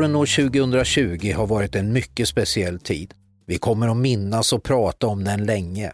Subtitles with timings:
[0.00, 3.14] Våren år 2020 har varit en mycket speciell tid.
[3.46, 5.92] Vi kommer att minnas och prata om den länge.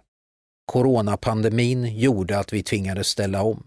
[0.66, 3.66] Coronapandemin gjorde att vi tvingades ställa om.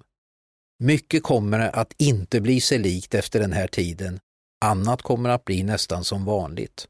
[0.83, 4.19] Mycket kommer att inte bli sig likt efter den här tiden.
[4.65, 6.87] Annat kommer att bli nästan som vanligt.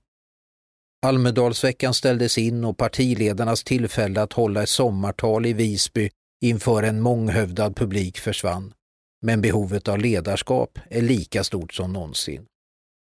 [1.06, 6.10] Almedalsveckan ställdes in och partiledarnas tillfälle att hålla ett sommartal i Visby
[6.42, 8.74] inför en månghövdad publik försvann.
[9.22, 12.49] Men behovet av ledarskap är lika stort som någonsin.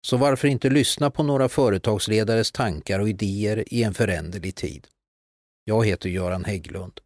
[0.09, 4.87] Så varför inte lyssna på några företagsledares tankar och idéer i en föränderlig tid?
[5.65, 7.01] Jag heter Göran Hägglund.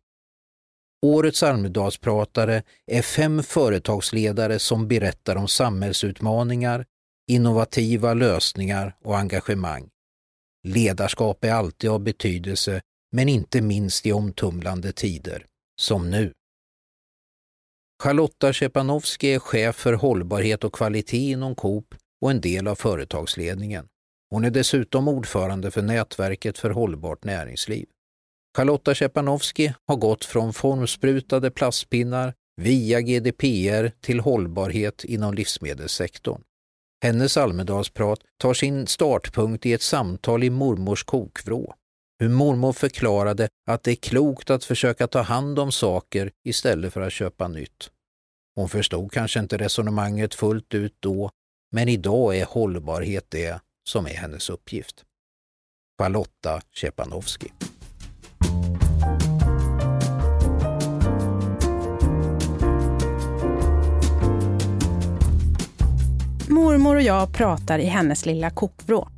[1.06, 6.86] Årets Almedalspratare är fem företagsledare som berättar om samhällsutmaningar,
[7.30, 9.88] innovativa lösningar och engagemang.
[10.68, 12.80] Ledarskap är alltid av betydelse,
[13.12, 15.46] men inte minst i omtumlande tider,
[15.80, 16.32] som nu.
[18.02, 23.88] Charlotta Szepanowski är chef för hållbarhet och kvalitet inom Coop och en del av företagsledningen.
[24.30, 27.86] Hon är dessutom ordförande för Nätverket för hållbart näringsliv.
[28.56, 36.42] Charlotta Szepanowski har gått från formsprutade plastpinnar via GDPR till hållbarhet inom livsmedelssektorn.
[37.04, 41.74] Hennes Almedalsprat tar sin startpunkt i ett samtal i mormors kokvrå.
[42.18, 47.00] Hur mormor förklarade att det är klokt att försöka ta hand om saker istället för
[47.00, 47.90] att köpa nytt.
[48.54, 51.30] Hon förstod kanske inte resonemanget fullt ut då,
[51.74, 55.04] men idag är hållbarhet det som är hennes uppgift.
[55.98, 57.52] Charlotta Czepanowski.
[66.48, 69.08] Mormor och jag pratar i hennes lilla kokvrå.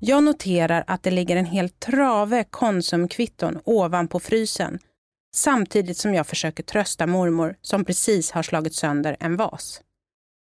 [0.00, 4.78] Jag noterar att det ligger en hel trave Konsumkvitton ovanpå frysen
[5.34, 9.80] samtidigt som jag försöker trösta mormor som precis har slagit sönder en vas.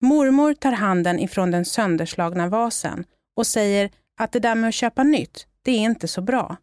[0.02, 3.04] Mormor tar handen ifrån den sönderslagna vasen
[3.36, 3.90] och säger
[4.20, 6.56] att det där med att köpa nytt, det är inte så bra.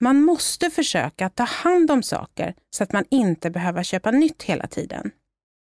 [0.00, 4.66] Man måste försöka ta hand om saker så att man inte behöver köpa nytt hela
[4.66, 5.10] tiden.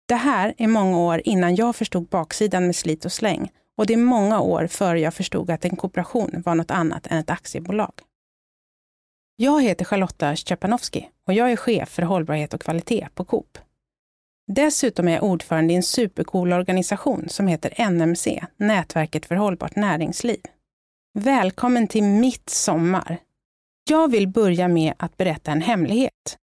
[0.09, 3.93] Det här är många år innan jag förstod baksidan med slit och släng och det
[3.93, 7.93] är många år före jag förstod att en kooperation var något annat än ett aktiebolag.
[9.37, 13.59] Jag heter Charlotta Szczepanowski och jag är chef för hållbarhet och kvalitet på Coop.
[14.53, 20.41] Dessutom är jag ordförande i en supercool organisation som heter NMC, Nätverket för hållbart näringsliv.
[21.19, 23.19] Välkommen till mitt sommar!
[23.91, 26.39] Jag vill börja med att berätta en hemlighet.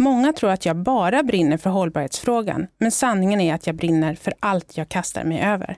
[0.00, 4.34] Många tror att jag bara brinner för hållbarhetsfrågan, men sanningen är att jag brinner för
[4.40, 5.76] allt jag kastar mig över.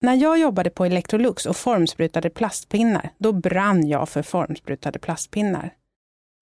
[0.00, 5.74] När jag jobbade på Electrolux och formsprutade plastpinnar, då brann jag för formsprutade plastpinnar.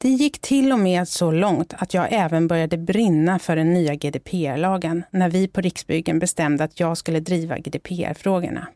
[0.02, 3.94] Det gick till och med så långt att jag även började brinna för den nya
[3.94, 8.68] GDPR-lagen när vi på Riksbyggen bestämde att jag skulle driva GDPR-frågorna.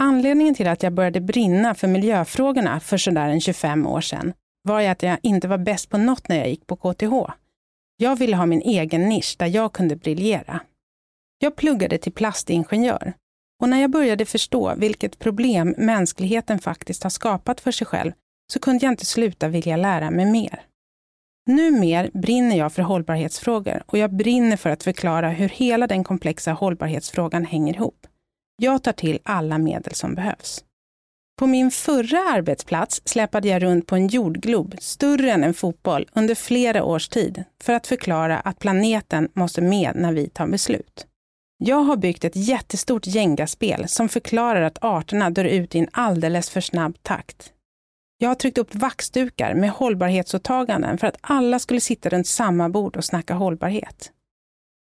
[0.00, 4.82] Anledningen till att jag började brinna för miljöfrågorna för sådär en 25 år sedan var
[4.82, 7.32] att jag inte var bäst på något när jag gick på KTH.
[7.96, 10.60] Jag ville ha min egen nisch där jag kunde briljera.
[11.38, 13.12] Jag pluggade till plastingenjör
[13.62, 18.12] och när jag började förstå vilket problem mänskligheten faktiskt har skapat för sig själv
[18.52, 20.60] så kunde jag inte sluta vilja lära mig mer.
[21.46, 26.52] Numer brinner jag för hållbarhetsfrågor och jag brinner för att förklara hur hela den komplexa
[26.52, 28.06] hållbarhetsfrågan hänger ihop.
[28.56, 30.64] Jag tar till alla medel som behövs.
[31.38, 36.34] På min förra arbetsplats släpade jag runt på en jordglob större än en fotboll under
[36.34, 41.06] flera års tid för att förklara att planeten måste med när vi tar beslut.
[41.58, 46.50] Jag har byggt ett jättestort gängaspel som förklarar att arterna dör ut i en alldeles
[46.50, 47.52] för snabb takt.
[48.22, 52.96] Jag har tryckt upp vaxdukar med hållbarhetsåtaganden för att alla skulle sitta runt samma bord
[52.96, 54.12] och snacka hållbarhet.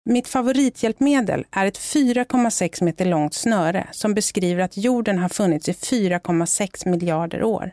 [0.05, 5.71] Mitt favorithjälpmedel är ett 4,6 meter långt snöre som beskriver att jorden har funnits i
[5.71, 7.71] 4,6 miljarder år.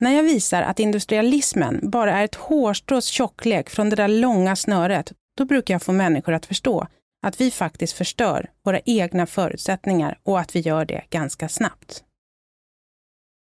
[0.00, 5.12] När jag visar att industrialismen bara är ett hårstrås tjocklek från det där långa snöret,
[5.36, 6.86] då brukar jag få människor att förstå
[7.26, 12.04] att vi faktiskt förstör våra egna förutsättningar och att vi gör det ganska snabbt.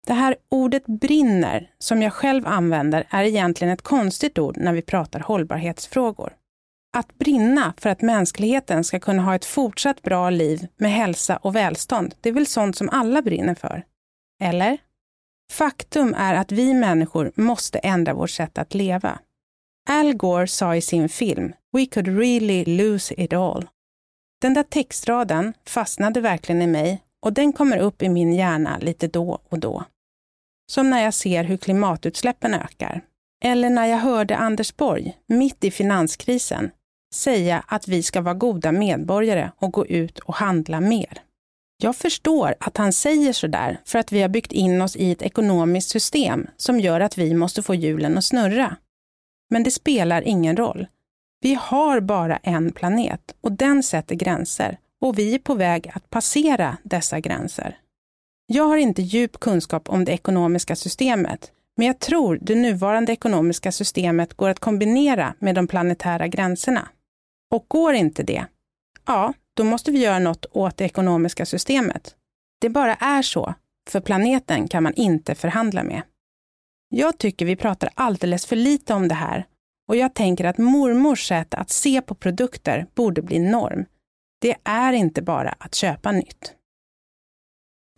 [0.08, 4.82] Det här ordet brinner, som jag själv använder, är egentligen ett konstigt ord när vi
[4.82, 6.34] pratar hållbarhetsfrågor.
[6.98, 11.56] Att brinna för att mänskligheten ska kunna ha ett fortsatt bra liv med hälsa och
[11.56, 13.84] välstånd, det är väl sånt som alla brinner för?
[14.44, 14.78] Eller?
[15.52, 19.20] Faktum är att vi människor måste ändra vårt sätt att leva.
[19.90, 23.70] Al Gore sa i sin film We could really lose it all.
[24.42, 29.08] Den där textraden fastnade verkligen i mig och den kommer upp i min hjärna lite
[29.08, 29.84] då och då.
[30.72, 33.02] Som när jag ser hur klimatutsläppen ökar.
[33.44, 36.72] Eller när jag hörde Anders Borg, mitt i finanskrisen,
[37.14, 41.22] säga att vi ska vara goda medborgare och gå ut och handla mer.
[41.82, 45.22] Jag förstår att han säger sådär för att vi har byggt in oss i ett
[45.22, 48.76] ekonomiskt system som gör att vi måste få hjulen att snurra.
[49.50, 50.88] Men det spelar ingen roll.
[51.42, 56.10] Vi har bara en planet och den sätter gränser och vi är på väg att
[56.10, 57.80] passera dessa gränser.
[58.46, 63.72] Jag har inte djup kunskap om det ekonomiska systemet, men jag tror det nuvarande ekonomiska
[63.72, 66.90] systemet går att kombinera med de planetära gränserna.
[67.52, 68.46] Och går inte det,
[69.06, 72.16] ja, då måste vi göra något åt det ekonomiska systemet.
[72.62, 73.54] Det bara är så,
[73.90, 76.02] för planeten kan man inte förhandla med.
[76.90, 79.46] Jag tycker vi pratar alldeles för lite om det här
[79.88, 83.86] och jag tänker att mormors sätt att se på produkter borde bli norm.
[84.42, 86.54] Det är inte bara att köpa nytt.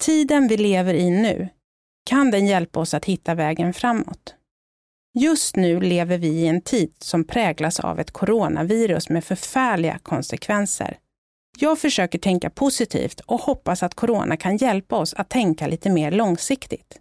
[0.01, 1.49] Tiden vi lever i nu,
[2.05, 4.35] kan den hjälpa oss att hitta vägen framåt?
[5.19, 10.97] Just nu lever vi i en tid som präglas av ett coronavirus med förfärliga konsekvenser.
[11.59, 16.11] Jag försöker tänka positivt och hoppas att corona kan hjälpa oss att tänka lite mer
[16.11, 16.99] långsiktigt.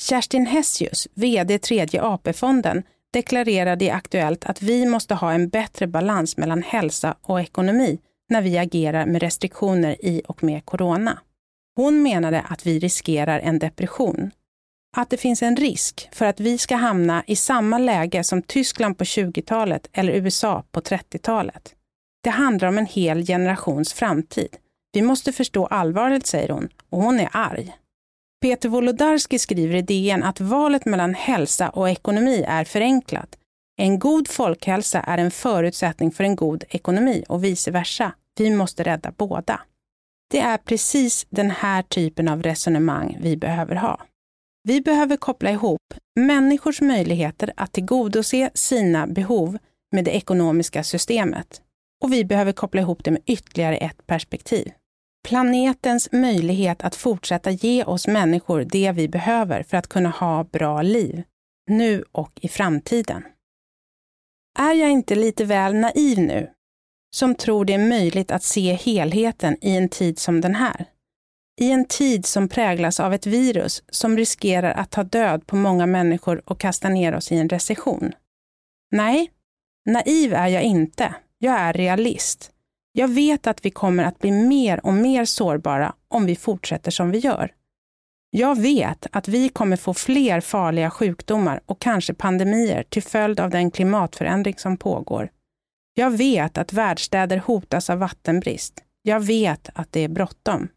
[0.00, 2.82] Kerstin Hessius, VD Tredje AP-fonden,
[3.12, 7.98] deklarerade i Aktuellt att vi måste ha en bättre balans mellan hälsa och ekonomi
[8.30, 11.18] när vi agerar med restriktioner i och med corona.
[11.76, 14.30] Hon menade att vi riskerar en depression.
[14.96, 18.98] Att det finns en risk för att vi ska hamna i samma läge som Tyskland
[18.98, 21.74] på 20-talet eller USA på 30-talet.
[22.22, 24.56] Det handlar om en hel generations framtid.
[24.92, 27.76] Vi måste förstå allvaret, säger hon, och hon är arg.
[28.42, 33.36] Peter Wolodarski skriver i DN att valet mellan hälsa och ekonomi är förenklat.
[33.76, 38.12] En god folkhälsa är en förutsättning för en god ekonomi och vice versa.
[38.40, 39.60] Vi måste rädda båda.
[40.30, 44.00] Det är precis den här typen av resonemang vi behöver ha.
[44.68, 49.58] Vi behöver koppla ihop människors möjligheter att tillgodose sina behov
[49.92, 51.62] med det ekonomiska systemet.
[52.04, 54.72] Och vi behöver koppla ihop det med ytterligare ett perspektiv.
[55.28, 60.82] Planetens möjlighet att fortsätta ge oss människor det vi behöver för att kunna ha bra
[60.82, 61.22] liv,
[61.70, 63.24] nu och i framtiden.
[64.58, 66.50] Är jag inte lite väl naiv nu
[67.10, 70.86] som tror det är möjligt att se helheten i en tid som den här.
[71.60, 75.86] I en tid som präglas av ett virus som riskerar att ta död på många
[75.86, 78.12] människor och kasta ner oss i en recession.
[78.90, 79.30] Nej,
[79.86, 81.14] naiv är jag inte.
[81.38, 82.50] Jag är realist.
[82.92, 87.10] Jag vet att vi kommer att bli mer och mer sårbara om vi fortsätter som
[87.10, 87.52] vi gör.
[88.30, 93.50] Jag vet att vi kommer få fler farliga sjukdomar och kanske pandemier till följd av
[93.50, 95.30] den klimatförändring som pågår.
[95.94, 98.84] Jag vet att världsstäder hotas av vattenbrist.
[99.02, 100.68] Jag vet att det är bråttom.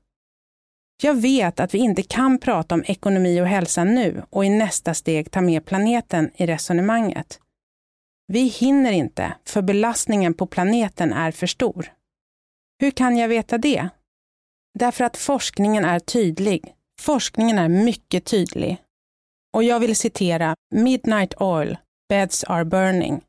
[1.04, 4.94] Jag vet att vi inte kan prata om ekonomi och hälsa nu och i nästa
[4.94, 7.40] steg ta med planeten i resonemanget.
[8.28, 11.94] Vi hinner inte, för belastningen på planeten är för stor.
[12.80, 13.90] Hur kan jag veta det?
[14.80, 16.74] Därför att forskningen är tydlig.
[17.02, 18.78] Forskningen är mycket tydlig.
[19.54, 21.78] Och jag vill citera Midnight Oil,
[22.10, 23.22] Beds are burning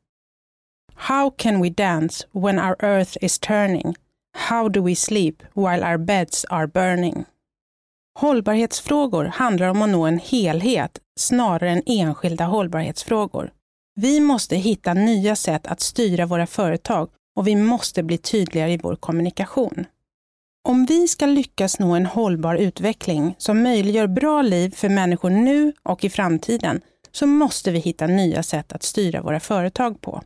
[0.95, 3.95] How can we dance when our earth is turning?
[4.37, 7.25] How do we sleep while our beds are burning?
[8.19, 13.51] Hållbarhetsfrågor handlar om att nå en helhet snarare än enskilda hållbarhetsfrågor.
[13.95, 18.77] Vi måste hitta nya sätt att styra våra företag och vi måste bli tydligare i
[18.77, 19.85] vår kommunikation.
[20.67, 25.73] Om vi ska lyckas nå en hållbar utveckling som möjliggör bra liv för människor nu
[25.83, 26.81] och i framtiden
[27.11, 30.21] så måste vi hitta nya sätt att styra våra företag på.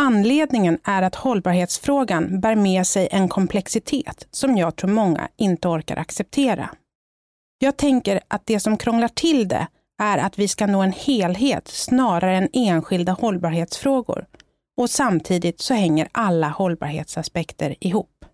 [0.00, 5.96] Anledningen är att hållbarhetsfrågan bär med sig en komplexitet som jag tror många inte orkar
[5.96, 6.70] acceptera.
[7.58, 9.66] Jag tänker att det som krånglar till det
[10.02, 14.26] är att vi ska nå en helhet snarare än enskilda hållbarhetsfrågor.
[14.76, 18.24] Och samtidigt så hänger alla hållbarhetsaspekter ihop.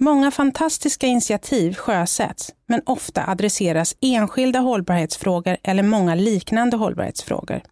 [0.00, 7.62] Många fantastiska initiativ sjösätts, men ofta adresseras enskilda hållbarhetsfrågor eller många liknande hållbarhetsfrågor.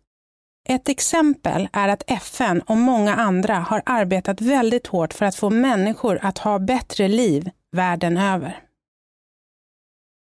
[0.68, 5.50] Ett exempel är att FN och många andra har arbetat väldigt hårt för att få
[5.50, 8.58] människor att ha bättre liv världen över.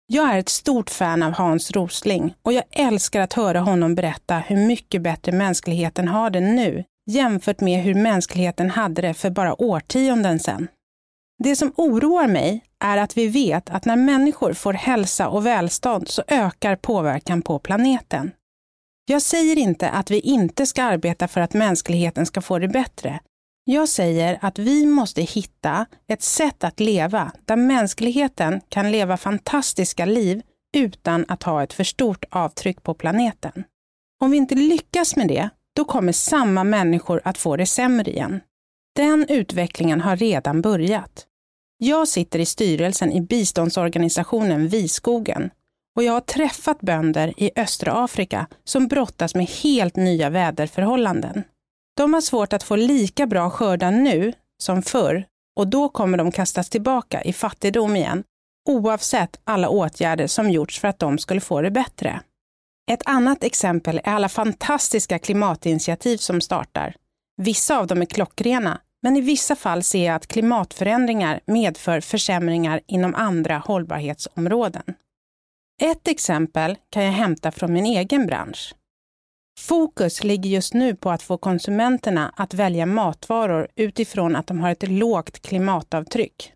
[0.06, 4.38] Jag är ett stort fan av Hans Rosling och jag älskar att höra honom berätta
[4.38, 9.62] hur mycket bättre mänskligheten har det nu jämfört med hur mänskligheten hade det för bara
[9.62, 10.68] årtionden sedan.
[11.38, 16.08] Det som oroar mig är att vi vet att när människor får hälsa och välstånd
[16.08, 18.30] så ökar påverkan på planeten.
[19.10, 23.20] Jag säger inte att vi inte ska arbeta för att mänskligheten ska få det bättre.
[23.64, 30.04] Jag säger att vi måste hitta ett sätt att leva där mänskligheten kan leva fantastiska
[30.04, 30.42] liv
[30.76, 33.64] utan att ha ett för stort avtryck på planeten.
[34.20, 38.40] Om vi inte lyckas med det, då kommer samma människor att få det sämre igen.
[38.96, 41.26] Den utvecklingen har redan börjat.
[41.78, 45.50] Jag sitter i styrelsen i biståndsorganisationen Viskogen
[45.96, 51.42] och jag har träffat bönder i östra Afrika som brottas med helt nya väderförhållanden.
[51.96, 54.32] De har svårt att få lika bra skördar nu
[54.62, 55.24] som förr
[55.56, 58.24] och då kommer de kastas tillbaka i fattigdom igen,
[58.68, 62.20] oavsett alla åtgärder som gjorts för att de skulle få det bättre.
[62.90, 66.96] Ett annat exempel är alla fantastiska klimatinitiativ som startar.
[67.36, 72.80] Vissa av dem är klockrena, men i vissa fall ser jag att klimatförändringar medför försämringar
[72.86, 74.94] inom andra hållbarhetsområden.
[75.82, 78.74] Ett exempel kan jag hämta från min egen bransch.
[79.60, 84.70] Fokus ligger just nu på att få konsumenterna att välja matvaror utifrån att de har
[84.70, 86.52] ett lågt klimatavtryck.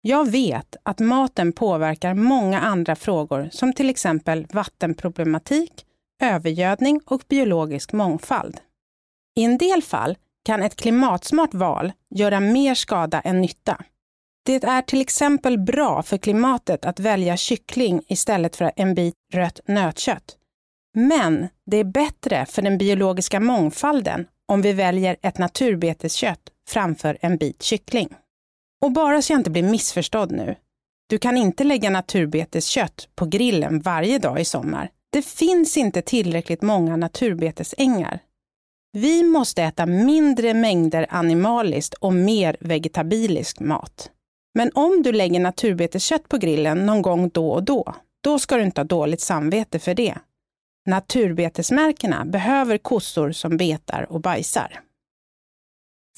[0.00, 5.86] Jag vet att maten påverkar många andra frågor som till exempel vattenproblematik,
[6.22, 8.60] övergödning och biologisk mångfald.
[9.36, 13.84] I en del fall kan ett klimatsmart val göra mer skada än nytta.
[14.46, 19.60] Det är till exempel bra för klimatet att välja kyckling istället för en bit rött
[19.68, 20.36] nötkött.
[20.94, 27.36] Men det är bättre för den biologiska mångfalden om vi väljer ett naturbeteskött framför en
[27.36, 28.08] bit kyckling.
[28.84, 30.54] Och bara så jag inte blir missförstådd nu.
[31.06, 34.90] Du kan inte lägga naturbeteskött på grillen varje dag i sommar.
[35.12, 38.18] Det finns inte tillräckligt många naturbetesängar.
[38.92, 44.10] Vi måste äta mindre mängder animaliskt och mer vegetabilisk mat.
[44.56, 48.62] Men om du lägger naturbeteskött på grillen någon gång då och då, då ska du
[48.62, 50.14] inte ha dåligt samvete för det.
[50.86, 54.80] Naturbetesmärkena behöver kossor som betar och bajsar.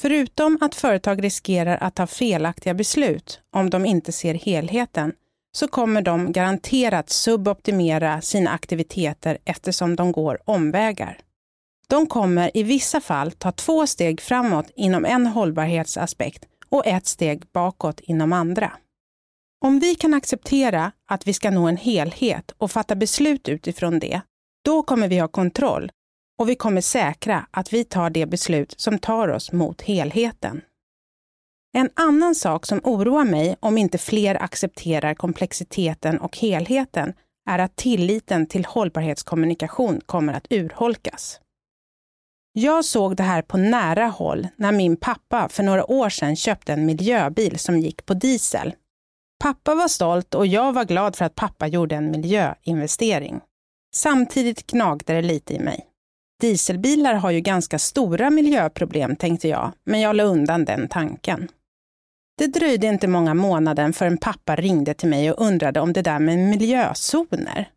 [0.01, 5.13] Förutom att företag riskerar att ta felaktiga beslut om de inte ser helheten,
[5.53, 11.19] så kommer de garanterat suboptimera sina aktiviteter eftersom de går omvägar.
[11.89, 17.47] De kommer i vissa fall ta två steg framåt inom en hållbarhetsaspekt och ett steg
[17.53, 18.73] bakåt inom andra.
[19.65, 24.21] Om vi kan acceptera att vi ska nå en helhet och fatta beslut utifrån det,
[24.65, 25.91] då kommer vi ha kontroll
[26.39, 30.61] och vi kommer säkra att vi tar det beslut som tar oss mot helheten.
[31.73, 37.13] En annan sak som oroar mig om inte fler accepterar komplexiteten och helheten
[37.51, 41.41] är att tilliten till hållbarhetskommunikation kommer att urholkas.
[42.53, 46.73] Jag såg det här på nära håll när min pappa för några år sedan köpte
[46.73, 48.75] en miljöbil som gick på diesel.
[49.45, 53.41] Pappa var stolt och jag var glad för att pappa gjorde en miljöinvestering.
[53.95, 55.85] Samtidigt gnagde det lite i mig.
[56.41, 61.49] Dieselbilar har ju ganska stora miljöproblem, tänkte jag, men jag la undan den tanken.
[62.39, 66.19] Det dröjde inte många månader förrän pappa ringde till mig och undrade om det där
[66.19, 67.69] med miljözoner.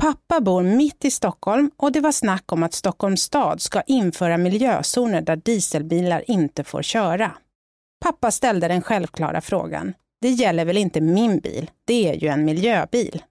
[0.00, 4.36] Pappa bor mitt i Stockholm och det var snack om att Stockholms stad ska införa
[4.36, 7.32] miljözoner där dieselbilar inte får köra.
[8.04, 9.94] Pappa ställde den självklara frågan.
[10.20, 11.70] Det gäller väl inte min bil?
[11.84, 13.22] Det är ju en miljöbil.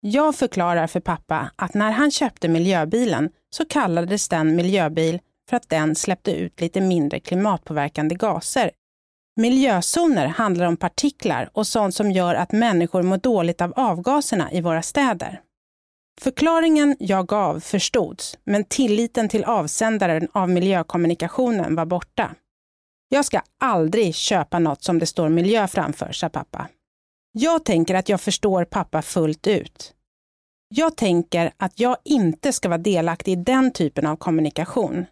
[0.00, 5.68] Jag förklarar för pappa att när han köpte miljöbilen så kallades den miljöbil för att
[5.68, 8.70] den släppte ut lite mindre klimatpåverkande gaser.
[9.36, 14.60] Miljözoner handlar om partiklar och sånt som gör att människor mår dåligt av avgaserna i
[14.60, 15.40] våra städer.
[16.20, 22.34] Förklaringen jag gav förstods, men tilliten till avsändaren av miljökommunikationen var borta.
[23.08, 26.68] Jag ska aldrig köpa något som det står miljö framför, sa pappa.
[27.32, 29.94] Jag tänker att jag förstår pappa fullt ut.
[30.68, 35.06] Jag tänker att jag inte ska vara delaktig i den typen av kommunikation.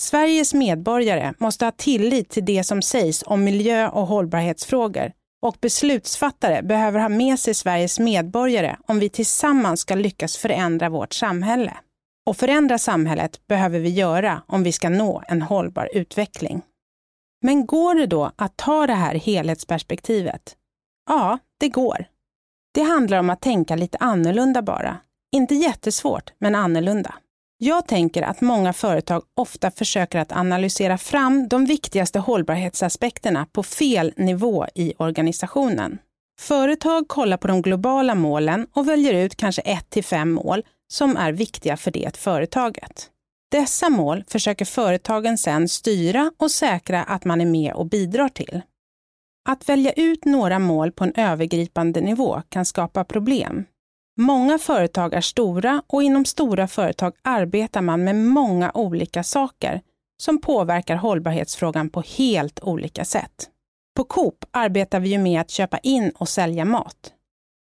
[0.00, 6.62] Sveriges medborgare måste ha tillit till det som sägs om miljö och hållbarhetsfrågor och beslutsfattare
[6.62, 11.76] behöver ha med sig Sveriges medborgare om vi tillsammans ska lyckas förändra vårt samhälle.
[12.26, 16.62] Och förändra samhället behöver vi göra om vi ska nå en hållbar utveckling.
[17.44, 20.56] Men går det då att ta det här helhetsperspektivet?
[21.10, 22.04] Ja, det går.
[22.74, 24.96] Det handlar om att tänka lite annorlunda bara.
[25.32, 27.14] Inte jättesvårt, men annorlunda.
[27.64, 34.12] Jag tänker att många företag ofta försöker att analysera fram de viktigaste hållbarhetsaspekterna på fel
[34.16, 35.98] nivå i organisationen.
[36.40, 41.16] Företag kollar på de globala målen och väljer ut kanske ett till fem mål som
[41.16, 43.10] är viktiga för det företaget.
[43.50, 48.62] Dessa mål försöker företagen sedan styra och säkra att man är med och bidrar till.
[49.48, 53.64] Att välja ut några mål på en övergripande nivå kan skapa problem.
[54.22, 59.80] Många företag är stora och inom stora företag arbetar man med många olika saker
[60.22, 63.48] som påverkar hållbarhetsfrågan på helt olika sätt.
[63.96, 67.12] På Coop arbetar vi ju med att köpa in och sälja mat.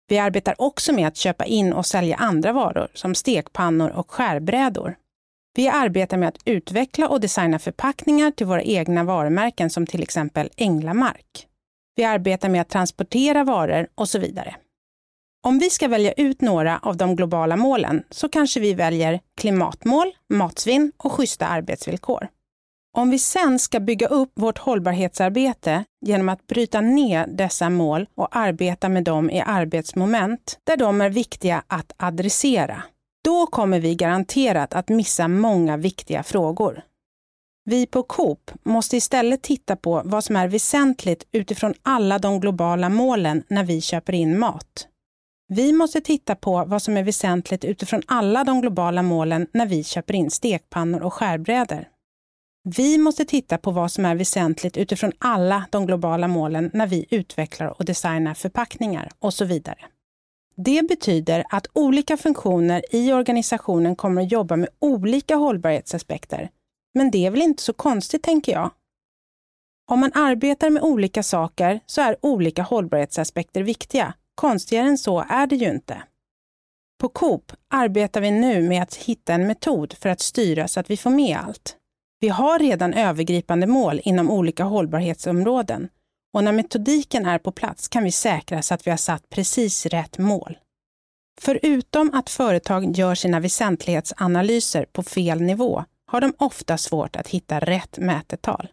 [0.08, 4.96] Vi arbetar också med att köpa in och sälja andra varor som stekpannor och skärbrädor.
[5.56, 10.50] Vi arbetar med att utveckla och designa förpackningar till våra egna varumärken som till exempel
[10.58, 11.48] Änglamark.
[11.96, 14.56] vi arbetar med att transportera varor och så vidare.
[15.44, 20.12] Om vi ska välja ut några av de globala målen så kanske vi väljer klimatmål,
[20.30, 22.28] matsvinn och schyssta arbetsvillkor.
[22.98, 28.36] Om vi sen ska bygga upp vårt hållbarhetsarbete genom att bryta ner dessa mål och
[28.36, 32.84] arbeta med dem i arbetsmoment där de är viktiga att adressera,
[33.24, 36.84] då kommer vi garanterat att missa många viktiga frågor.
[37.66, 42.90] Vi på Coop måste istället titta på vad som är väsentligt utifrån alla de globala
[42.90, 44.88] målen när vi köper in mat.
[45.54, 49.84] Vi måste titta på vad som är väsentligt utifrån alla de globala målen när vi
[49.84, 51.88] köper in stekpannor och skärbrädor.
[52.64, 57.06] Vi måste titta på vad som är väsentligt utifrån alla de globala målen när vi
[57.10, 59.80] utvecklar och designar förpackningar och så vidare.
[60.56, 66.50] Det betyder att olika funktioner i organisationen kommer att jobba med olika hållbarhetsaspekter.
[66.94, 68.72] Men det är väl inte så konstigt, tänker jag.
[69.92, 74.14] Om man arbetar med olika saker så är olika hållbarhetsaspekter viktiga.
[74.42, 76.04] Konstigare än så är det ju inte.
[77.00, 80.90] På Coop arbetar vi nu med att hitta en metod för att styra så att
[80.90, 81.76] vi får med allt.
[82.20, 85.90] Vi har redan övergripande mål inom olika hållbarhetsområden
[86.34, 89.86] och när metodiken är på plats kan vi säkra så att vi har satt precis
[89.86, 90.58] rätt mål.
[91.42, 97.60] Förutom att företag gör sina väsentlighetsanalyser på fel nivå har de ofta svårt att hitta
[97.60, 98.68] rätt mätetal.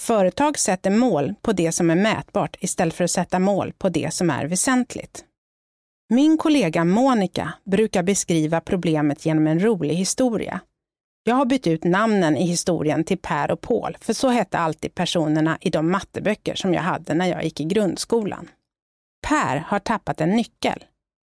[0.00, 4.14] Företag sätter mål på det som är mätbart istället för att sätta mål på det
[4.14, 5.24] som är väsentligt.
[6.08, 10.60] Min kollega Monica brukar beskriva problemet genom en rolig historia.
[11.24, 14.94] Jag har bytt ut namnen i historien till Per och Paul, för så hette alltid
[14.94, 18.48] personerna i de matteböcker som jag hade när jag gick i grundskolan.
[19.26, 20.84] Per har tappat en nyckel.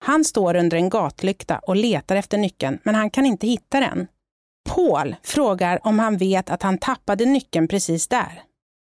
[0.06, 4.08] Han står under en gatlykta och letar efter nyckeln, men han kan inte hitta den.
[4.68, 8.44] Paul frågar om han vet att han tappade nyckeln precis där.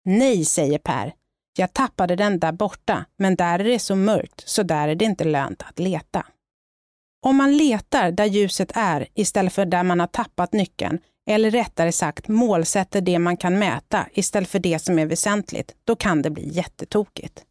[0.04, 1.14] Nej, säger Per.
[1.58, 5.04] Jag tappade den där borta, men där är det så mörkt så där är det
[5.04, 6.26] inte lönt att leta.
[7.26, 10.98] Om man letar där ljuset är istället för där man har tappat nyckeln,
[11.30, 15.96] eller rättare sagt målsätter det man kan mäta istället för det som är väsentligt, då
[15.96, 17.44] kan det bli jättetokigt.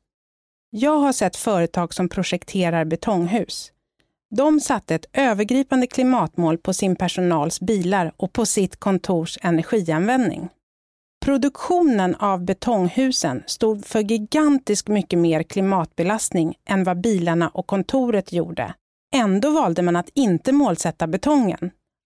[0.70, 3.72] Jag har sett företag som projekterar betonghus.
[4.36, 10.50] De satte ett övergripande klimatmål på sin personals bilar och på sitt kontors energianvändning.
[11.26, 18.74] Produktionen av betonghusen stod för gigantiskt mycket mer klimatbelastning än vad bilarna och kontoret gjorde.
[19.16, 21.72] Ändå valde man att inte målsätta betongen.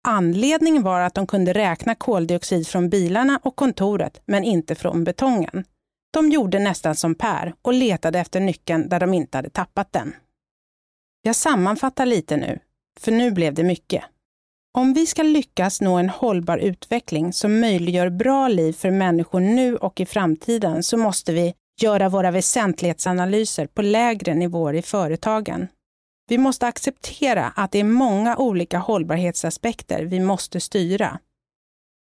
[0.07, 5.63] Anledningen var att de kunde räkna koldioxid från bilarna och kontoret, men inte från betongen.
[6.13, 10.13] De gjorde nästan som Per och letade efter nyckeln där de inte hade tappat den.
[11.27, 12.59] Jag sammanfattar lite nu,
[12.99, 14.03] för nu blev det mycket.
[14.77, 19.75] Om vi ska lyckas nå en hållbar utveckling som möjliggör bra liv för människor nu
[19.75, 25.67] och i framtiden så måste vi göra våra väsentlighetsanalyser på lägre nivåer i företagen.
[26.29, 31.19] Vi måste acceptera att det är många olika hållbarhetsaspekter vi måste styra.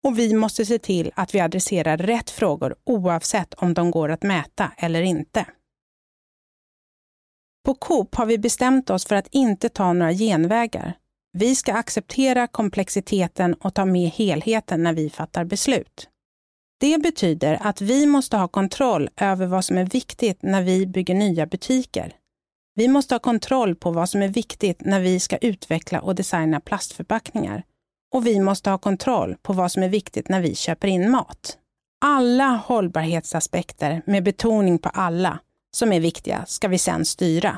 [0.03, 4.23] Och vi måste se till att vi adresserar rätt frågor oavsett om de går att
[4.23, 5.45] mäta eller inte.
[7.65, 10.93] På Coop har vi bestämt oss för att inte ta några genvägar.
[11.37, 16.09] Vi ska acceptera komplexiteten och ta med helheten när vi fattar beslut.
[16.79, 21.15] Det betyder att vi måste ha kontroll över vad som är viktigt när vi bygger
[21.15, 22.15] nya butiker.
[22.75, 26.59] Vi måste ha kontroll på vad som är viktigt när vi ska utveckla och designa
[26.59, 27.63] plastförpackningar.
[28.13, 31.57] Och vi måste ha kontroll på vad som är viktigt när vi köper in mat.
[32.05, 35.39] Alla hållbarhetsaspekter, med betoning på alla,
[35.75, 37.57] som är viktiga ska vi sedan styra.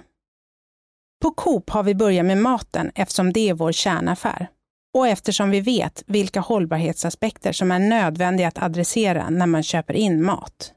[1.21, 4.47] På Coop har vi börjat med maten eftersom det är vår kärnaffär
[4.93, 10.23] och eftersom vi vet vilka hållbarhetsaspekter som är nödvändiga att adressera när man köper in
[10.23, 10.71] mat.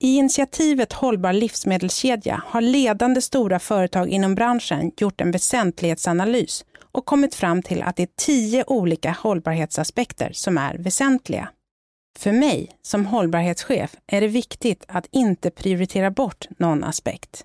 [0.00, 7.34] I initiativet Hållbar livsmedelskedja har ledande stora företag inom branschen gjort en väsentlighetsanalys och kommit
[7.34, 11.48] fram till att det är tio olika hållbarhetsaspekter som är väsentliga.
[12.18, 17.44] För mig som hållbarhetschef är det viktigt att inte prioritera bort någon aspekt.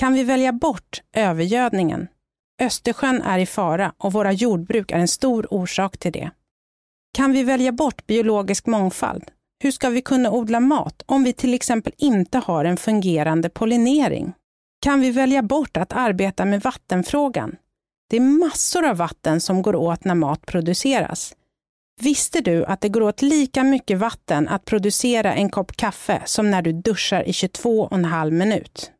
[0.00, 2.08] Kan vi välja bort övergödningen?
[2.60, 6.30] Östersjön är i fara och våra jordbruk är en stor orsak till det.
[7.14, 9.24] Kan vi välja bort biologisk mångfald?
[9.62, 14.32] Hur ska vi kunna odla mat om vi till exempel inte har en fungerande pollinering?
[14.80, 17.56] Kan vi välja bort att arbeta med vattenfrågan?
[18.10, 21.34] Det är massor av vatten som går åt när mat produceras.
[22.00, 26.50] Visste du att det går åt lika mycket vatten att producera en kopp kaffe som
[26.50, 28.90] när du duschar i 22,5 minut?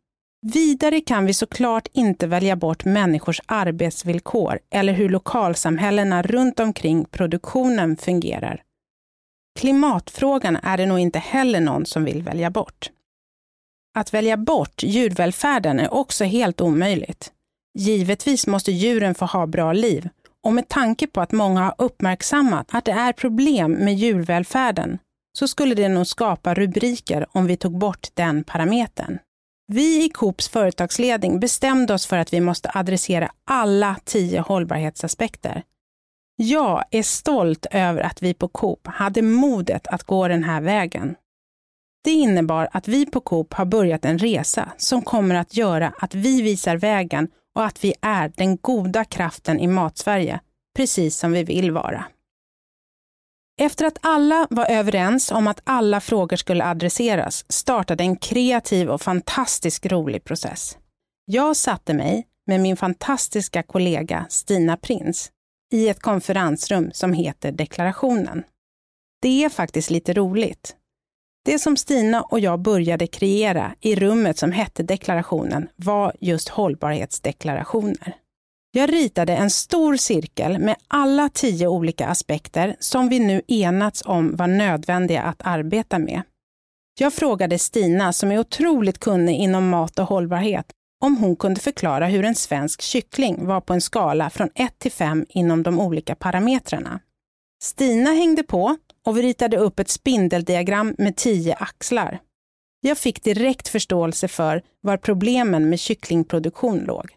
[0.47, 7.97] Vidare kan vi såklart inte välja bort människors arbetsvillkor eller hur lokalsamhällena runt omkring produktionen
[7.97, 8.63] fungerar.
[9.59, 12.91] Klimatfrågan är det nog inte heller någon som vill välja bort.
[13.95, 17.33] Att välja bort djurvälfärden är också helt omöjligt.
[17.79, 20.09] Givetvis måste djuren få ha bra liv
[20.49, 24.99] och med tanke på att många har uppmärksammat att det är problem med djurvälfärden
[25.39, 29.19] så skulle det nog skapa rubriker om vi tog bort den parametern.
[29.67, 35.63] Vi i Coops företagsledning bestämde oss för att vi måste adressera alla tio hållbarhetsaspekter.
[36.37, 41.15] Jag är stolt över att vi på Coop hade modet att gå den här vägen.
[42.05, 46.15] Det innebar att vi på Coop har börjat en resa som kommer att göra att
[46.15, 47.29] vi visar vägen
[47.59, 50.41] och att vi är den goda kraften i Matsverige,
[50.77, 52.05] precis som vi vill vara.
[53.61, 59.03] Efter att alla var överens om att alla frågor skulle adresseras startade en kreativ och
[59.03, 60.79] fantastiskt rolig process.
[61.25, 65.31] Jag satte mig med min fantastiska kollega Stina Prins
[65.73, 68.43] i ett konferensrum som heter Deklarationen.
[69.23, 70.77] Det är faktiskt lite roligt.
[71.49, 78.17] Det som Stina och jag började kreera i rummet som hette Deklarationen var just hållbarhetsdeklarationer.
[78.71, 84.37] Jag ritade en stor cirkel med alla tio olika aspekter som vi nu enats om
[84.37, 86.23] var nödvändiga att arbeta med.
[87.01, 90.67] Jag frågade Stina, som är otroligt kunnig inom mat och hållbarhet,
[91.05, 94.93] om hon kunde förklara hur en svensk kyckling var på en skala från 1 till
[94.93, 97.01] 5 inom de olika parametrarna.
[97.63, 98.77] Stina hängde på
[99.09, 102.21] och vi ritade upp ett spindeldiagram med tio axlar.
[102.81, 107.17] Jag fick direkt förståelse för var problemen med kycklingproduktion låg.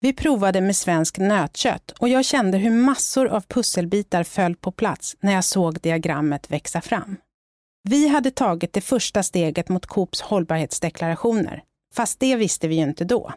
[0.00, 5.16] Vi provade med svensk nötkött och jag kände hur massor av pusselbitar föll på plats
[5.20, 7.16] när jag såg diagrammet växa fram.
[7.88, 11.62] Vi hade tagit det första steget mot Coops hållbarhetsdeklarationer,
[11.94, 13.32] fast det visste vi ju inte då.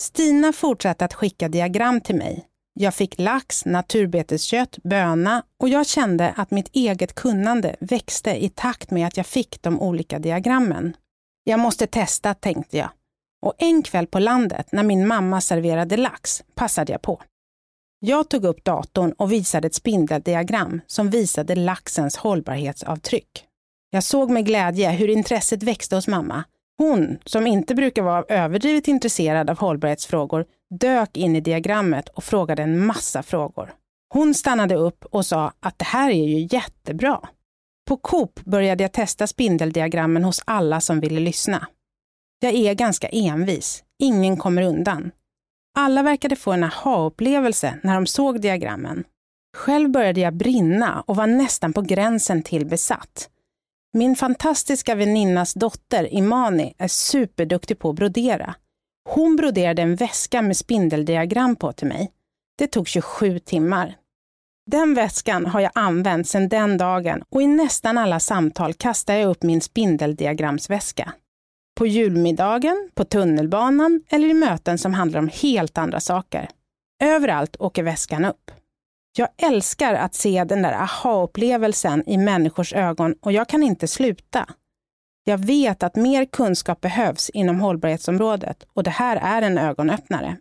[0.00, 2.46] Stina fortsatte att skicka diagram till mig.
[2.78, 8.90] Jag fick lax, naturbeteskött, böna och jag kände att mitt eget kunnande växte i takt
[8.90, 10.96] med att jag fick de olika diagrammen.
[11.44, 12.90] Jag måste testa, tänkte jag
[13.46, 17.22] och en kväll på landet när min mamma serverade lax passade jag på.
[18.00, 23.44] Jag tog upp datorn och visade ett spindeldiagram som visade laxens hållbarhetsavtryck.
[23.90, 26.44] Jag såg med glädje hur intresset växte hos mamma.
[26.78, 32.62] Hon, som inte brukar vara överdrivet intresserad av hållbarhetsfrågor, dök in i diagrammet och frågade
[32.62, 33.74] en massa frågor.
[34.14, 37.28] Hon stannade upp och sa att det här är ju jättebra.
[37.88, 41.66] På Coop började jag testa spindeldiagrammen hos alla som ville lyssna.
[42.40, 43.84] Jag är ganska envis.
[43.98, 45.10] Ingen kommer undan.
[45.78, 49.04] Alla verkade få en aha-upplevelse när de såg diagrammen.
[49.56, 53.30] Själv började jag brinna och var nästan på gränsen till besatt.
[53.92, 58.54] Min fantastiska väninnas dotter Imani är superduktig på att brodera.
[59.08, 62.12] Hon broderade en väska med spindeldiagram på till mig.
[62.58, 63.96] Det tog 27 timmar.
[64.70, 69.30] Den väskan har jag använt sedan den dagen och i nästan alla samtal kastar jag
[69.30, 71.12] upp min spindeldiagramsväska.
[71.78, 76.48] På julmiddagen, på tunnelbanan eller i möten som handlar om helt andra saker.
[77.02, 78.50] Överallt åker väskan upp.
[79.18, 84.46] Jag älskar att se den där aha-upplevelsen i människors ögon och jag kan inte sluta.
[85.28, 90.36] Jag vet att mer kunskap behövs inom hållbarhetsområdet och det här är en ögonöppnare.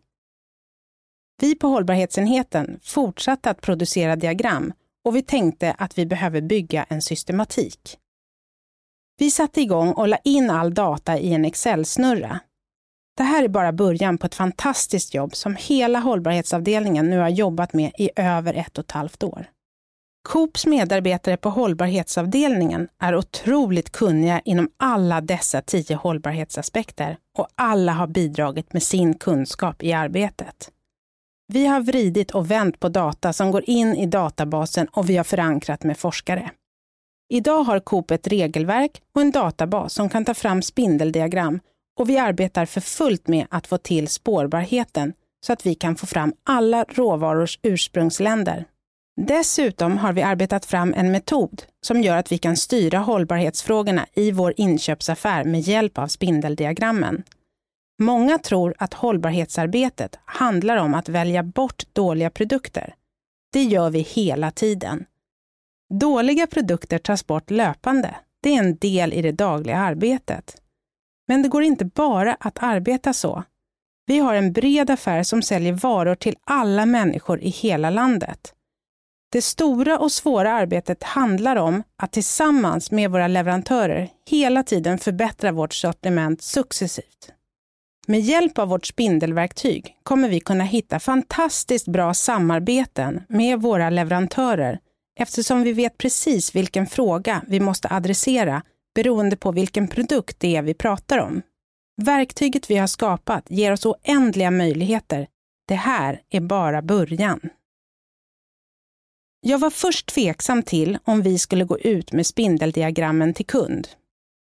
[1.41, 4.73] Vi på hållbarhetsenheten fortsatte att producera diagram
[5.05, 7.97] och vi tänkte att vi behöver bygga en systematik.
[9.17, 12.39] Vi satte igång och la in all data i en Excel-snurra.
[13.17, 17.73] Det här är bara början på ett fantastiskt jobb som hela hållbarhetsavdelningen nu har jobbat
[17.73, 19.49] med i över ett och ett halvt år.
[20.27, 28.07] Coops medarbetare på hållbarhetsavdelningen är otroligt kunniga inom alla dessa tio hållbarhetsaspekter och alla har
[28.07, 30.71] bidragit med sin kunskap i arbetet.
[31.53, 35.23] Vi har vridit och vänt på data som går in i databasen och vi har
[35.23, 36.51] förankrat med forskare.
[37.29, 41.59] Idag har Coop ett regelverk och en databas som kan ta fram spindeldiagram
[41.99, 45.13] och vi arbetar för fullt med att få till spårbarheten
[45.45, 48.65] så att vi kan få fram alla råvarors ursprungsländer.
[49.21, 54.31] Dessutom har vi arbetat fram en metod som gör att vi kan styra hållbarhetsfrågorna i
[54.31, 57.23] vår inköpsaffär med hjälp av spindeldiagrammen.
[57.99, 62.95] Många tror att hållbarhetsarbetet handlar om att välja bort dåliga produkter.
[63.53, 65.05] Det gör vi hela tiden.
[65.93, 68.15] Dåliga produkter tas bort löpande.
[68.43, 70.61] Det är en del i det dagliga arbetet.
[71.27, 73.43] Men det går inte bara att arbeta så.
[74.05, 78.53] Vi har en bred affär som säljer varor till alla människor i hela landet.
[79.35, 85.51] Det stora och svåra arbetet handlar om att tillsammans med våra leverantörer hela tiden förbättra
[85.51, 87.31] vårt sortiment successivt.
[88.07, 94.79] Med hjälp av vårt spindelverktyg kommer vi kunna hitta fantastiskt bra samarbeten med våra leverantörer
[95.19, 98.61] eftersom vi vet precis vilken fråga vi måste adressera
[98.95, 101.41] beroende på vilken produkt det är vi pratar om.
[102.01, 105.27] Verktyget vi har skapat ger oss oändliga möjligheter.
[105.67, 107.39] Det här är bara början.
[109.47, 113.87] Jag var först tveksam till om vi skulle gå ut med spindeldiagrammen till kund.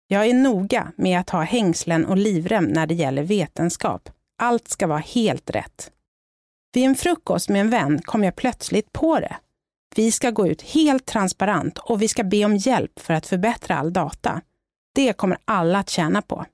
[0.08, 4.10] Jag är noga med att ha hängslen och livrem när det gäller vetenskap.
[4.38, 5.92] Allt ska vara helt rätt.
[6.74, 9.36] Vid en frukost med en vän kom jag plötsligt på det.
[9.96, 13.78] Vi ska gå ut helt transparent och vi ska be om hjälp för att förbättra
[13.78, 14.42] all data.
[14.96, 16.46] Det kommer alla att tjäna på.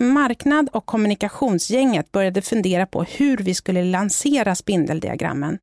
[0.00, 5.58] Marknad och kommunikationsgänget började fundera på hur vi skulle lansera spindeldiagrammen.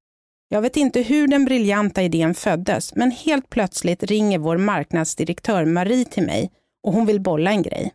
[0.54, 6.06] Jag vet inte hur den briljanta idén föddes, men helt plötsligt ringer vår marknadsdirektör Marie
[6.06, 6.52] till mig
[6.84, 7.94] och hon vill bolla en grej.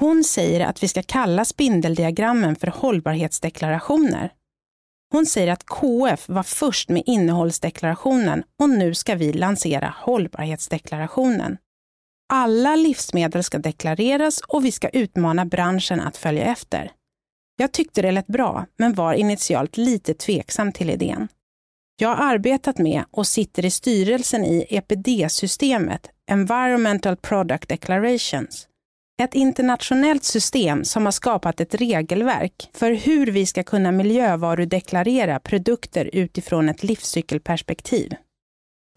[0.00, 4.32] Hon säger att vi ska kalla spindeldiagrammen för hållbarhetsdeklarationer.
[5.12, 11.56] Hon säger att KF var först med innehållsdeklarationen och nu ska vi lansera hållbarhetsdeklarationen.
[12.32, 16.92] Alla livsmedel ska deklareras och vi ska utmana branschen att följa efter.
[17.56, 21.28] Jag tyckte det lät bra, men var initialt lite tveksam till idén.
[21.96, 28.68] Jag har arbetat med och sitter i styrelsen i EPD-systemet, Environmental Product Declarations.
[29.22, 36.10] Ett internationellt system som har skapat ett regelverk för hur vi ska kunna miljövarudeklarera produkter
[36.12, 38.14] utifrån ett livscykelperspektiv.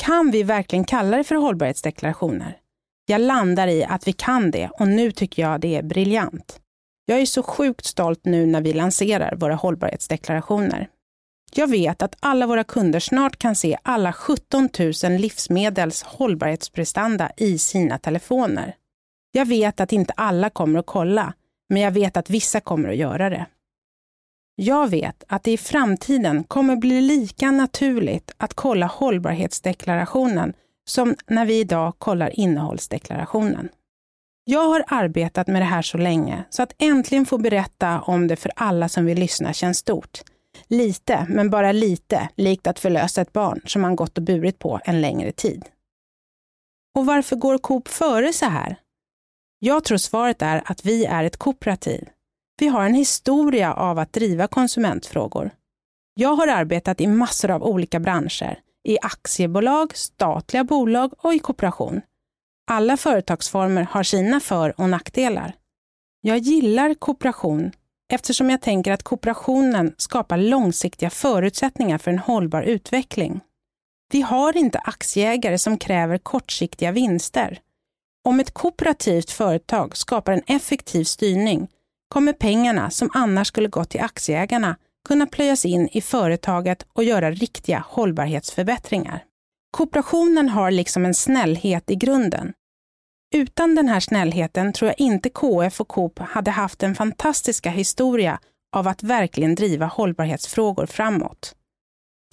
[0.04, 2.58] Kan vi verkligen kalla det för hållbarhetsdeklarationer?
[3.06, 6.60] Jag landar i att vi kan det och nu tycker jag det är briljant.
[7.06, 10.90] Jag är så sjukt stolt nu när vi lanserar våra hållbarhetsdeklarationer.
[11.56, 14.70] Jag vet att alla våra kunder snart kan se alla 17
[15.04, 18.76] 000 livsmedels hållbarhetsprestanda i sina telefoner.
[19.32, 21.34] Jag vet att inte alla kommer att kolla,
[21.70, 23.46] men jag vet att vissa kommer att göra det.
[24.56, 30.54] Jag vet att det i framtiden kommer bli lika naturligt att kolla hållbarhetsdeklarationen
[30.88, 33.70] som när vi idag kollar innehållsdeklarationen.
[34.44, 38.36] Jag har arbetat med det här så länge, så att äntligen få berätta om det
[38.36, 40.22] för alla som vill lyssna känns stort.
[40.70, 44.80] Lite, men bara lite, likt att förlösa ett barn som man gått och burit på
[44.86, 45.66] en längre tid.
[46.96, 48.80] Och varför går Coop före så här?
[49.60, 52.10] Jag tror svaret är att vi är ett kooperativ.
[52.60, 55.52] Vi har en historia av att driva konsumentfrågor.
[56.14, 62.02] Jag har arbetat i massor av olika branscher, i aktiebolag, statliga bolag och i kooperation.
[62.68, 65.56] Alla företagsformer har sina för och nackdelar.
[66.22, 67.72] Jag gillar kooperation
[68.14, 73.42] eftersom jag tänker att kooperationen skapar långsiktiga förutsättningar för en hållbar utveckling.
[74.12, 77.60] Vi har inte aktieägare som kräver kortsiktiga vinster.
[78.24, 81.68] Om ett kooperativt företag skapar en effektiv styrning
[82.10, 84.76] kommer pengarna som annars skulle gått till aktieägarna
[85.08, 89.24] kunna plöjas in i företaget och göra riktiga hållbarhetsförbättringar.
[89.72, 92.54] Kooperationen har liksom en snällhet i grunden.
[93.36, 98.40] Utan den här snällheten tror jag inte KF och Coop hade haft den fantastiska historia
[98.76, 101.56] av att verkligen driva hållbarhetsfrågor framåt.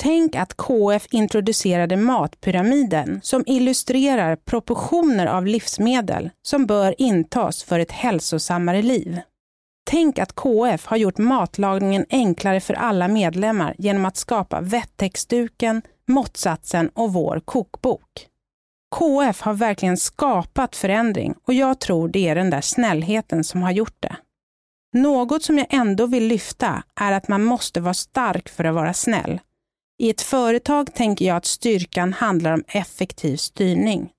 [0.02, 7.92] Tänk att KF introducerade Matpyramiden som illustrerar proportioner av livsmedel som bör intas för ett
[7.92, 9.20] hälsosammare liv.
[9.90, 16.88] Tänk att KF har gjort matlagningen enklare för alla medlemmar genom att skapa vettextduken, Måttsatsen
[16.88, 18.28] och vår kokbok.
[18.98, 23.70] KF har verkligen skapat förändring och jag tror det är den där snällheten som har
[23.70, 24.16] gjort det.
[24.92, 28.94] Något som jag ändå vill lyfta är att man måste vara stark för att vara
[28.94, 29.40] snäll.
[29.98, 34.11] I ett företag tänker jag att styrkan handlar om effektiv styrning.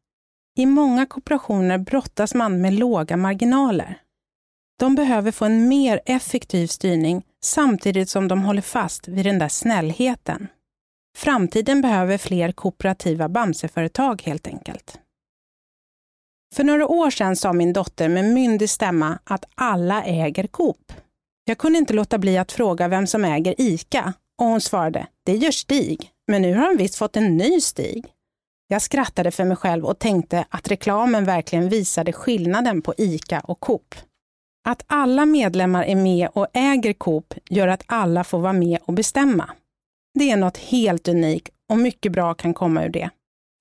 [0.58, 3.98] I många kooperationer brottas man med låga marginaler.
[4.80, 9.50] De behöver få en mer effektiv styrning samtidigt som de håller fast vid den där
[9.50, 10.48] snällheten.
[11.16, 15.00] Framtiden behöver fler kooperativa Bamseföretag helt enkelt.
[16.56, 20.94] För några år sedan sa min dotter med myndig stämma att alla äger Coop.
[21.46, 25.36] Jag kunde inte låta bli att fråga vem som äger ICA och hon svarade, det
[25.36, 28.06] gör Stig, men nu har han visst fått en ny Stig.
[28.68, 33.60] Jag skrattade för mig själv och tänkte att reklamen verkligen visade skillnaden på ICA och
[33.60, 33.96] Coop.
[34.68, 38.94] Att alla medlemmar är med och äger Coop gör att alla får vara med och
[38.94, 39.50] bestämma.
[40.16, 43.10] Det är något helt unikt och mycket bra kan komma ur det.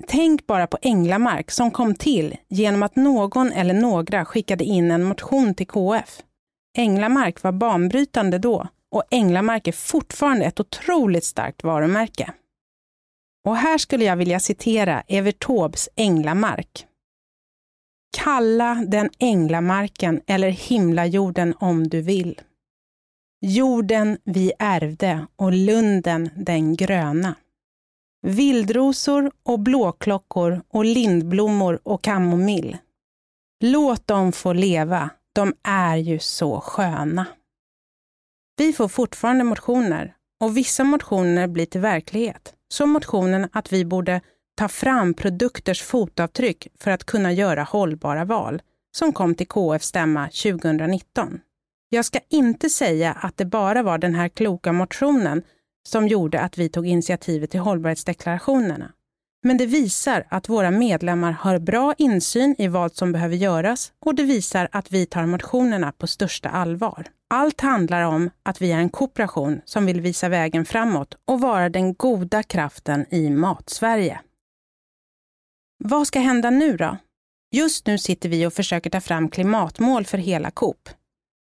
[0.07, 5.05] Tänk bara på Änglamark som kom till genom att någon eller några skickade in en
[5.05, 6.23] motion till KF.
[6.79, 12.33] Änglamark var banbrytande då och Änglamark är fortfarande ett otroligt starkt varumärke.
[13.45, 16.87] Och här skulle jag vilja citera Evert Taubes Änglamark.
[18.17, 22.40] Kalla den änglamarken eller himlajorden om du vill.
[23.47, 27.35] Jorden vi ärvde och lunden den gröna.
[28.23, 32.77] Vildrosor och blåklockor och lindblommor och kamomill.
[33.61, 37.27] Låt dem få leva, De är ju så sköna.
[38.57, 42.55] Vi får fortfarande motioner och vissa motioner blir till verklighet.
[42.69, 44.21] Som motionen att vi borde
[44.57, 48.63] ta fram produkters fotavtryck för att kunna göra hållbara val,
[48.97, 51.41] som kom till KF stämma 2019.
[51.95, 55.43] Jag ska inte säga att det bara var den här kloka motionen
[55.89, 58.93] som gjorde att vi tog initiativet till hållbarhetsdeklarationerna.
[59.43, 64.15] Men det visar att våra medlemmar har bra insyn i vad som behöver göras och
[64.15, 67.07] det visar att vi tar motionerna på största allvar.
[67.31, 71.69] Allt handlar om att vi är en kooperation som vill visa vägen framåt och vara
[71.69, 74.21] den goda kraften i Matsverige.
[75.85, 76.97] Vad ska hända nu då?
[77.53, 80.89] Just nu sitter vi och försöker ta fram klimatmål för hela Coop.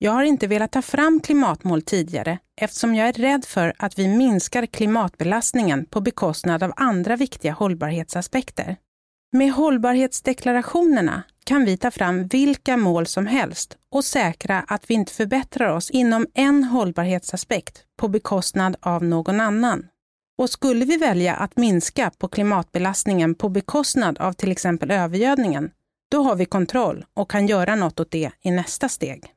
[0.03, 4.09] Jag har inte velat ta fram klimatmål tidigare eftersom jag är rädd för att vi
[4.09, 8.77] minskar klimatbelastningen på bekostnad av andra viktiga hållbarhetsaspekter.
[9.33, 15.13] Med hållbarhetsdeklarationerna kan vi ta fram vilka mål som helst och säkra att vi inte
[15.13, 19.87] förbättrar oss inom en hållbarhetsaspekt på bekostnad av någon annan.
[20.39, 25.71] Och skulle vi välja att minska på klimatbelastningen på bekostnad av till exempel övergödningen,
[26.11, 29.33] då har vi kontroll och kan göra något åt det i nästa steg.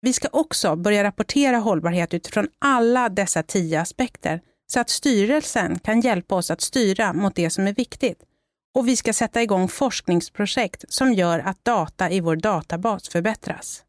[0.00, 6.00] Vi ska också börja rapportera hållbarhet utifrån alla dessa tio aspekter så att styrelsen kan
[6.00, 8.22] hjälpa oss att styra mot det som är viktigt.
[8.74, 13.82] Och vi ska sätta igång forskningsprojekt som gör att data i vår databas förbättras.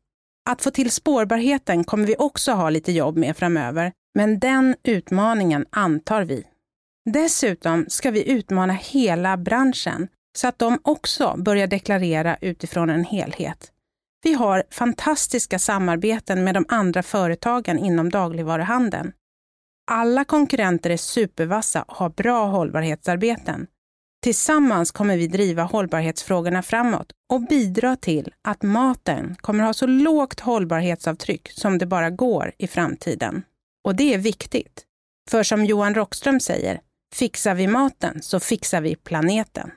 [0.49, 5.65] Att få till spårbarheten kommer vi också ha lite jobb med framöver, men den utmaningen
[5.69, 6.43] antar vi.
[7.05, 13.71] Dessutom ska vi utmana hela branschen så att de också börjar deklarera utifrån en helhet.
[14.23, 19.11] Vi har fantastiska samarbeten med de andra företagen inom dagligvaruhandeln.
[19.91, 23.67] Alla konkurrenter är supervassa och har bra hållbarhetsarbeten.
[24.23, 30.39] Tillsammans kommer vi driva hållbarhetsfrågorna framåt och bidra till att maten kommer ha så lågt
[30.39, 33.43] hållbarhetsavtryck som det bara går i framtiden.
[33.83, 34.83] Och det är viktigt.
[35.29, 36.81] För som Johan Rockström säger,
[37.15, 39.71] fixar vi maten så fixar vi planeten.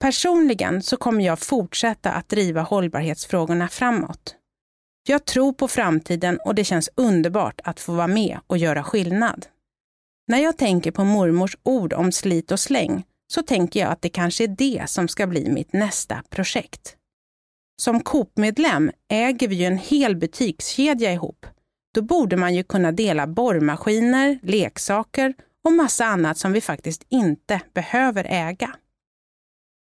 [0.00, 4.36] Personligen så kommer jag fortsätta att driva hållbarhetsfrågorna framåt.
[5.08, 9.46] Jag tror på framtiden och det känns underbart att få vara med och göra skillnad.
[10.28, 14.08] När jag tänker på mormors ord om slit och släng så tänker jag att det
[14.08, 16.96] kanske är det som ska bli mitt nästa projekt.
[17.82, 21.46] Som Coop-medlem äger vi ju en hel butikskedja ihop.
[21.94, 27.60] Då borde man ju kunna dela borrmaskiner, leksaker och massa annat som vi faktiskt inte
[27.74, 28.76] behöver äga.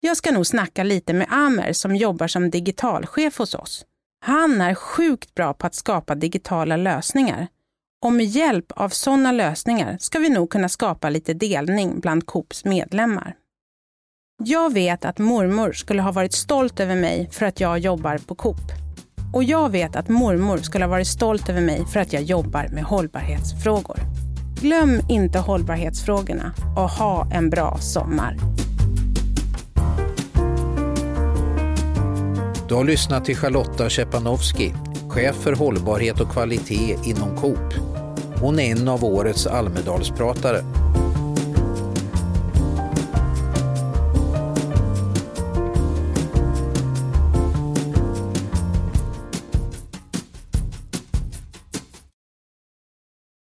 [0.05, 3.85] Jag ska nog snacka lite med Amer som jobbar som digitalchef hos oss.
[4.25, 7.47] Han är sjukt bra på att skapa digitala lösningar.
[8.05, 12.65] Och med hjälp av sådana lösningar ska vi nog kunna skapa lite delning bland Coops
[12.65, 13.35] medlemmar.
[14.43, 18.35] Jag vet att mormor skulle ha varit stolt över mig för att jag jobbar på
[18.35, 18.71] Coop.
[19.33, 22.67] Och jag vet att mormor skulle ha varit stolt över mig för att jag jobbar
[22.67, 23.99] med hållbarhetsfrågor.
[24.61, 28.62] Glöm inte hållbarhetsfrågorna och ha en bra sommar.
[32.67, 34.73] Du har lyssnat till Charlotta Czepanowski,
[35.09, 37.73] chef för hållbarhet och kvalitet inom Coop.
[38.41, 40.63] Hon är en av årets Almedalspratare